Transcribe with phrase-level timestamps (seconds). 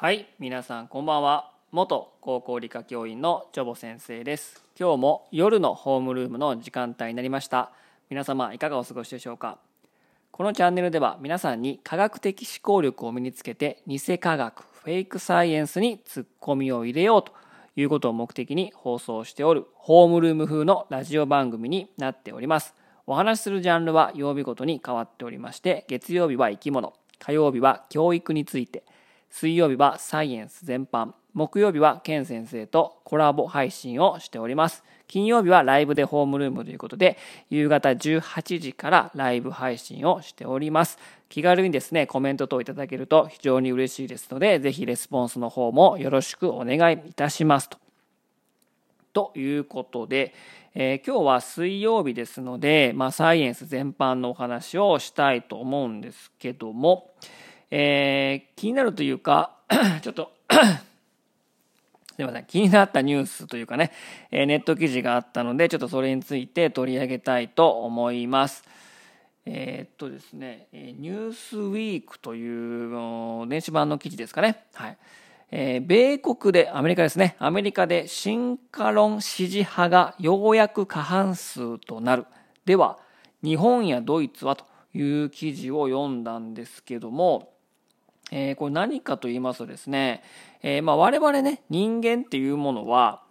[0.00, 1.50] はい皆さんこんばんは。
[1.72, 4.62] 元高校理科教員のジョボ先生です。
[4.78, 7.72] 今日も夜のホームルームの時間帯になりました。
[8.08, 9.58] 皆様いかがお過ごしでしょうか。
[10.30, 17.32] このチャンネルでは皆さんに科学的思考力を身につけて偽科学フェイクサイエンスにツッコミを入れようと
[17.74, 22.76] いうことを目的に放送しておるホームルーム風のラジオ番組になっております。
[23.08, 28.84] お話しするジャンルは曜日ごとに変わっておりまして月曜日は生き物火曜日は教育について
[29.30, 34.82] 水曜日はサイエンス全般木曜日はケン先生とコラボ配信をしております。
[35.06, 37.16] 金曜日はライブでホームルームということで
[37.48, 40.98] 夕方18時からライブ配信をしております。
[41.28, 47.78] 気軽にですねコメント等いただけると非常に嬉しいですのでぜひレスポンスの方もよろしくお願いいたしますと。
[49.12, 50.34] ということで、
[50.74, 57.10] えー、今日は水曜日ですので、まあ、サイエンス全般のお話をしたいと思うんですけども、
[57.70, 59.56] えー、気になるというか
[60.02, 60.32] ちょっと
[62.16, 63.92] すいません気になったニュースというかね、
[64.30, 68.64] えー、ネット記事があったのでちょっとそれについて取り上げたいと思います。
[69.50, 74.64] えー、っとですね、ニュースウィークという電子版の記事ですかね。
[74.74, 74.98] はい。
[75.50, 77.34] えー、米国で、アメリカですね。
[77.38, 82.26] アメリカで進化論支持派がようやく過半数となる。
[82.66, 82.98] では、
[83.42, 87.54] 日本やドイツはという記事を読んだんですけども、
[88.30, 90.22] えー、これ何かと言いますとですね、
[90.62, 93.22] えー、まあ我々ね、人間っていうものは、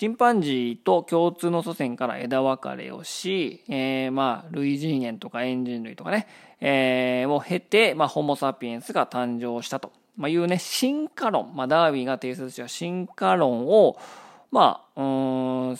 [0.00, 6.26] チンパンジーと共通の祖先から枝分かれをし、えー、まあ類人猿とかエンジン類とかね、
[6.62, 13.98] えー、を経て、まあ、ホモ・サピエンスが誕生したと、まあ、いうね進化論、まあ、ダーウィンが提出した進化論を
[14.50, 15.76] まあうん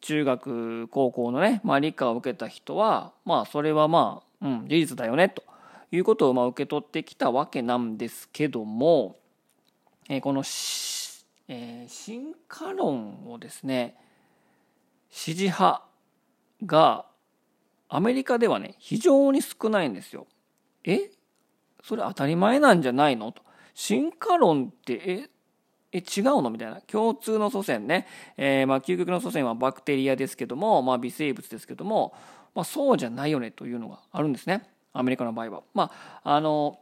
[0.00, 5.44] 中学高校のね、まあ、理科を受けた人はまあそれはまあ、うん、事実だよねと。
[5.92, 9.16] いうことをま受け取ってきたわけなんですけども、
[10.08, 10.42] え、この、
[11.48, 13.96] え、進化論をですね
[15.10, 15.82] 支持派
[16.64, 17.06] が
[17.88, 20.26] アメリカではね非常に少ないんですよ。
[20.84, 21.10] え？
[21.82, 23.32] それ当たり前なんじゃないの？
[23.32, 23.42] と。
[23.74, 25.30] 進化論ってえ？
[25.92, 26.50] え違うの？
[26.50, 32.14] みたいな共通の祖先ね、えー、まあ究極の祖先はバクテリアですけども、まあ、微生物ですけども、
[32.54, 34.70] まあ、そうじゃないよねというのがあるんですね。
[34.92, 35.62] アメリカの場合は。
[35.74, 35.90] ま
[36.24, 36.78] あ、あの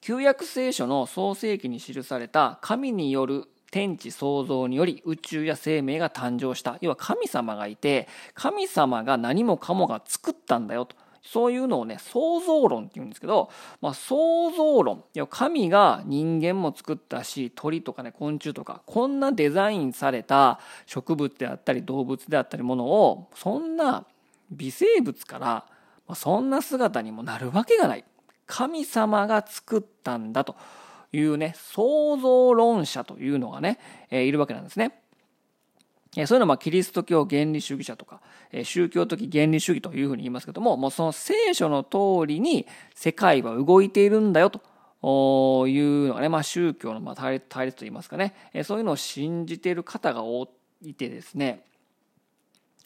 [0.00, 6.78] 旧約聖書の創世記に記された神による天地創造により宇宙や生命が誕生した。
[6.80, 10.96] 要は神様がいて神様が何もかもが作ったんだよと。
[11.22, 13.50] そういうのをね創造論って言うんですけど、
[13.80, 15.02] まあ、創造論。
[15.12, 24.06] いや神が人間も作ったし鳥とかね昆虫とかこんなデザインされた植物であったり動物であったりものをそんな
[24.52, 25.64] 微生物から
[26.14, 28.04] そんな姿にもなるわけがない。
[28.46, 30.56] 神様が作ったんだと
[31.12, 33.78] いうね、創造論者というのがね、
[34.10, 35.00] えいるわけなんですね。
[36.24, 38.22] そういうのはキリスト教原理主義者とか、
[38.64, 48.34] 宗教的原理主義というふうに言いますけども、もうその聖書の通りに世界は動いているんだよというのがね、まあ宗教の対立といいますかね、
[48.64, 50.48] そういうのを信じている方が多
[50.82, 51.64] いてですね、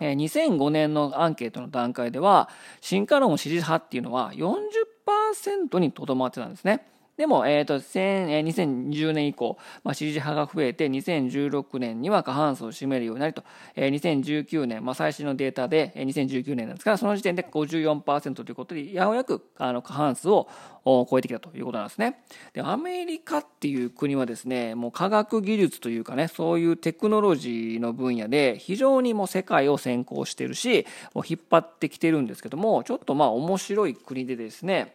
[0.01, 2.49] 2005年のアンケートの段階では
[2.81, 6.87] 進化論支持派っていうのは40%にとどまってたんですね。
[7.21, 13.45] でも、えーと、2020年以降、まあ、支持派が増えて2016年には過半数を占めるようになりと、
[13.77, 20.49] えー、2019年、まあ、最新のデータで2019年なんですからその時点で54%ということでようやくあの過半数を
[20.83, 22.23] 超えてきたということなんですね。
[22.55, 34.95] でアメリカっていう国はですねもう科学技術というかねそういうテクノロジーの分野で非常にもう世界を先行してるしもう引っ張ってきてるんですけどもちょっとまあ面白い国でですね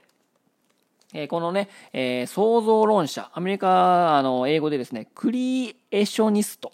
[1.14, 6.72] えこのね、えー、創造論者、アメリカ、あの、英語でですね、クリエショニスト、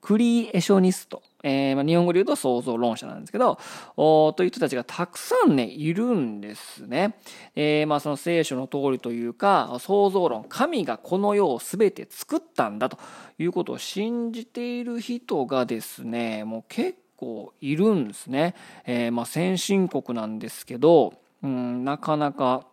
[0.00, 3.58] クリエショニスト、えー、まあ、日本語で言うと創造論者なんですけど、
[3.96, 7.16] おという人たちがたくさんね、いるんですね。
[7.54, 12.98] えー、まあ、その聖書の通りというか、創造論、神がこの世を全て作ったんだと
[13.38, 18.54] いうことを信じている人がですね、もう結構いるんですね。
[18.84, 22.66] え、まあ、先進国なんですけど、うん、なかなか、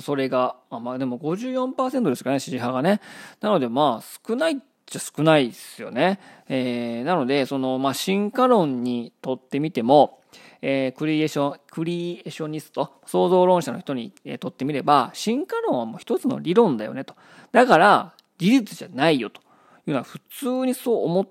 [0.00, 3.00] それが、まあでも54%ですかね、支持派がね。
[3.40, 4.56] なのでまあ少ないっ
[4.86, 6.20] ちゃ少ないですよね。
[6.48, 10.20] えー、なので、その、まあ進化論にとってみても、
[10.62, 17.14] えー、クリエーション、クリエーショニスト、創造論者の人に、えー、とってみれば、進化論はもう一つの理論だよねと。
[17.52, 19.40] だから、事実じゃないよと
[19.86, 21.28] いうのは普通にそう思っ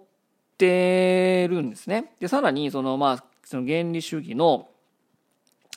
[0.57, 2.13] てるんですね。
[2.19, 4.69] で、さらに、その、まあ、その原理主義の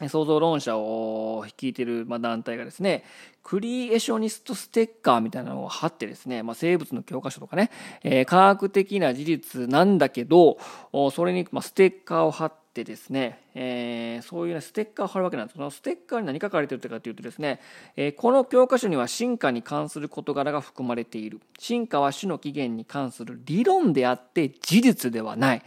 [0.09, 3.05] 創造論者を率いてる、団体がですね、
[3.43, 7.71] クリエーショニストステッカーみたいなのを貼ってですね、まあ、生物の教科書とかね、
[8.03, 10.59] えー、科学的な事実なんだけど、
[11.13, 15.57] それに、ステッカーを貼ってですね、えー、そういう、ね、ステッカーを貼るわけなんです。
[15.57, 17.61] そのステッカーに何書かれてるかというとですね、
[17.97, 21.41] えー、この教科書には進化に関する事柄が含まれている。
[21.59, 25.63] 進化は種の起源に関する理論であって事実ではない。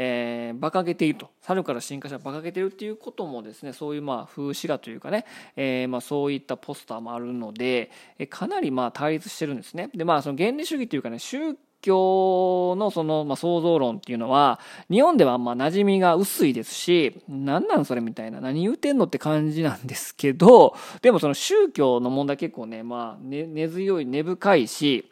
[0.00, 1.28] えー、馬鹿げていると。
[1.42, 5.24] 猿から進化した馬鹿げてるっていうこともですねそういうまあ風刺画というかね、
[5.56, 9.90] えー、まあそういったポスターもあるので、えかなりまあ対立してるんですね。
[9.92, 14.60] でまあその原理主義というかね宗教のその、ま、創造論っていうのは
[14.90, 25.10] 日本ではまあ馴染みが薄いですし何なんそれみたいな何言うてんのって感じなんですけどでもその宗教の問題結構ねまあ根、強い根深いし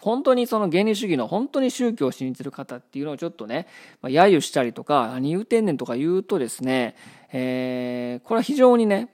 [0.00, 3.66] 本当にその原理主義の本当に宗教を信じてる方っていうのをちょっとね、
[4.02, 6.96] まあ、揶揄したりとか、何言うてんねんとか言うとですね、
[7.32, 9.10] えー、これは非常にね、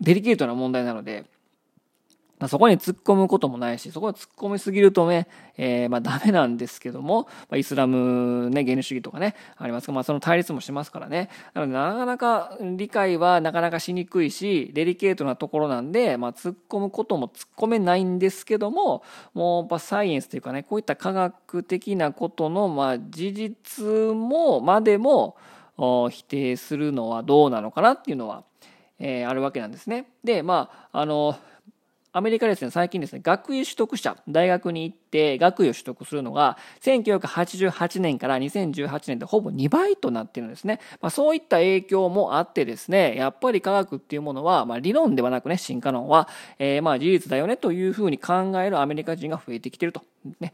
[0.00, 1.24] デリケートな問題なので、
[2.38, 5.26] まあ、そこに突っ込むこともないし、そこに突っ込みすぎるとね、
[5.56, 11.30] えー、まあダメなんですけども、まあ、イスラムね、原理主義とかね、ありますが、まあその対立もしますからね。
[11.54, 19.02] なので、なかなか理解はなかなかしにくいし、デリケートなところなんで、まあ突っ込むことも突っ込めないんですけども、
[19.34, 23.84] もうやっぱサイエンスというかね、こういった科学的なことの、まあ事実
[24.14, 25.36] も、までも、
[25.78, 28.42] 否定するのはどうなのかなっていうのは、
[28.98, 30.08] えー、あるわけなんですね。
[30.24, 31.36] で、まあ、あの、
[32.18, 40.80] アメリカですね、最近ですね、学位取得者、大学に行って学位を取得するのが、1988年から2018年でほぼ2倍となっているんですね。
[41.00, 46.28] まあ、そういった影響もあってですね、やっぱり科学っていうものは、まあ、理論ではなくね、進化論は、
[46.58, 50.02] えー、まあ事実だよねというふうに考えるアメリカ人が増えてきてると。
[50.40, 50.52] ね。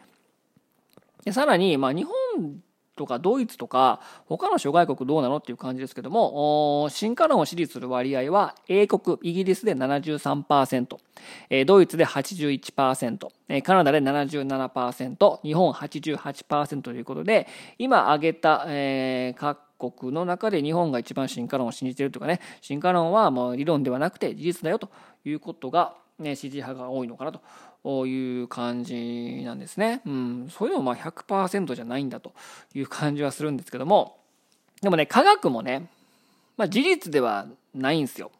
[1.24, 2.60] でさらに、まあ、日本
[2.96, 10.96] とかドイツとか他の諸外国どうなのっていう感じですけども進化論を支持する割合は英国イギリスで73%
[11.66, 17.46] ドイツで81%カナダで77%日本88%ということで
[17.78, 18.66] 今挙げた
[19.36, 19.58] 各
[19.90, 24.90] 国の中で日本が一番進化論を信じているというかね進化論はもう理論ではなくて事実だよと
[25.24, 27.40] いうことが、ね、支持派が多いのかなと
[28.06, 30.00] いう感じなんですね。
[30.06, 32.32] うん、そういうのもまあ100%じゃないんだと
[32.74, 34.18] いう感じはするんですけども、
[34.80, 35.88] でもね、科学もね、
[36.56, 38.30] まあ事実ではないんですよ。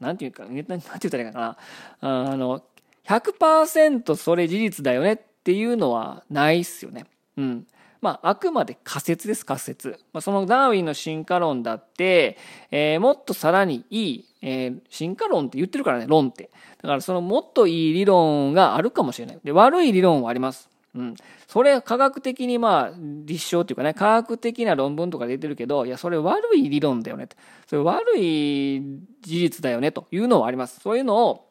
[0.00, 1.56] なんていうか、なんて言ったらいいかな。
[2.00, 2.62] あの、
[3.06, 7.06] 100%それ事実だよねっていうのはないっすよね。
[7.36, 7.66] うん。
[8.04, 9.98] まあ、あくまで仮説です、仮説。
[10.12, 12.36] まあ、そのダーウィンの進化論だって、
[12.70, 16.50] えー、もっとさらにいい、えー、進化論って言ってるからね、論って。
[16.82, 19.38] だからそのもっといい理論があるかもしれない。
[19.42, 20.68] で、悪い理論はあります。
[20.94, 21.14] うん。
[21.48, 22.94] それ科学的にまあ
[23.24, 27.26] 立証っていうかね、科学的な論文とか出てるけど、いや、それ悪い理論だよね
[27.66, 28.82] それ悪い
[29.22, 30.78] 事実だよねというのはあります。
[30.80, 31.48] そういうのを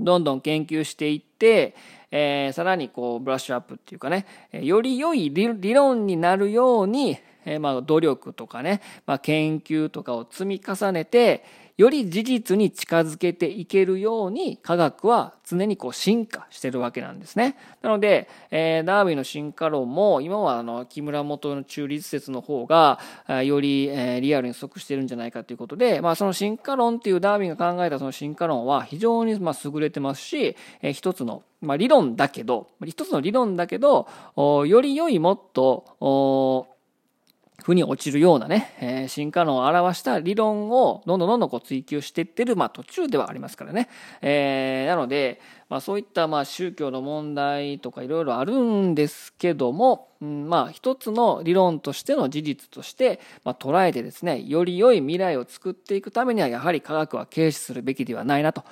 [0.00, 1.74] どんどん研究していって、
[2.10, 11.44] えー、さらにこうブラッシュアップっていうかね、より良い理論になるように、えー、まあ努力とかね、まあ、研究とかを積み重ねて、
[11.76, 17.56] より事実に近づけていけるように科学は常にこう進化してるわけなんですね。
[17.82, 23.00] なので、えー、ダーウィンの進化論も今はあの木村元の中立説の方が
[23.42, 36.73] より、えー、リアルに即してるんじゃないかということで、まあ、その進化論っていうダーウィンが考えたその進化論は非常にまあ優れてますし、えー、一つのまあ、理論だけど、一つの理論だけど、より良いもっと、
[37.64, 43.88] 負に落ちるようなね、えー、進化論を表した理論をどんどんどんどんこう追求していってる、まあ途中ではありますからね。
[44.20, 45.40] えー、なので、
[45.70, 58.62] まあそういったまあ宗教の問題とかいろいろあるんですけども、うん、まあ一つの理論としての事実として、まあ捉えてですね、より良い未来を作っていくためにはやはり科学は軽視するべきではないなと。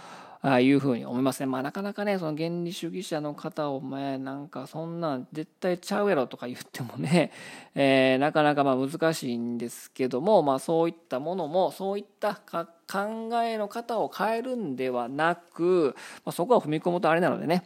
[0.45, 1.47] あいうふうに思いますね。
[1.47, 7.31] まあなかなかね、その原理主義者の方を、ね、なんかそんなん絶対ちゃうやろとか言ってもね、
[7.77, 15.95] えー、なかなかまあ難しいんですけども、まあそういったものも、そういった考えの方を変えるんではなく、
[16.25, 17.63] まあ、そこは踏み込むとあれなのでね、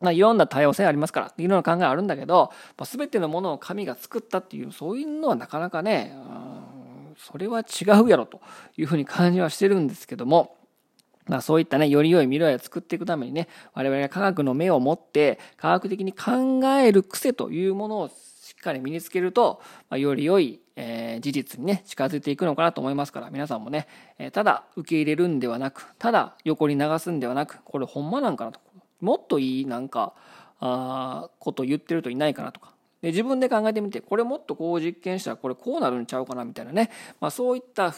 [0.00, 6.16] まあ、いろんな多様性ありますから、いろんな考えあるんだけど、まあ、全てのものを神が作ったっていう、そういうのはなかなかね、
[7.18, 8.40] それは違うやろと
[8.76, 10.55] いうふうに感じはしてるんですけども、
[11.26, 28.60] まあそういったね、より良い未来を作っていくためにね、我々が科学の目を持って、科学的に考える癖というものをしっかり身につけると、まあ、より良い、えー、事実にね、近づいていくのかなと思いますから、皆さんもね、えー、ただ受け入れるんではなく、ただ横に流すんではなく、これほんまなんかなと。
[29.00, 30.14] もっといいなんか、
[30.60, 32.75] あこと言ってるといないかなとか、
[33.06, 37.94] で自分で考えてみてこれもっとこう実験したらこれこうなるんちゃうかなみたいなね、まあ、そういった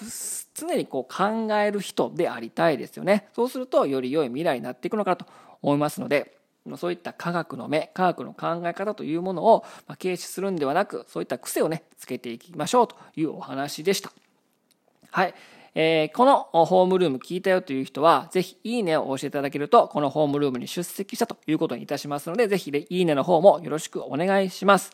[0.52, 3.28] 常にこう考える人でありたいですよね。
[3.34, 5.24] そうするとより良い未来になっていくのかなと
[5.62, 6.36] 思いますので
[6.76, 9.64] そういった科学の目科学の考え方というものを
[9.98, 14.12] 軽視するんではなくそういった癖をねつけていきましょうというお話でした。
[15.10, 15.34] はい。
[15.74, 24.92] えー、このホームルーム聞いたよという人は、ぜひいいねを押していただけると、このホームルームに出席したということにいたしますので、ぜひいいねの方もよろしくお願いします。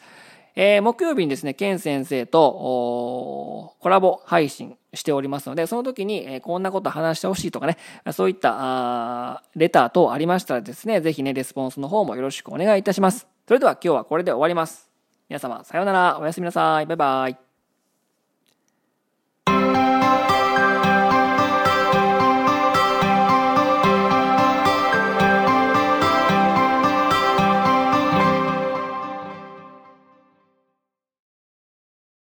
[0.57, 7.77] えー、木曜日にですね、ケン先生とコラボ配信しておりますので、その時に、えー、こんなこと話してほしいとかね、
[8.13, 13.27] そういったレター等ありましたらですね、ぜひね、レスポンスの方もよろしくお願いいたします。
[13.49, 14.89] それでは今日はこれで終わります。
[15.29, 16.19] 皆様、さようなら。
[16.21, 16.87] おやすみなさい。
[16.87, 17.54] バイバイ。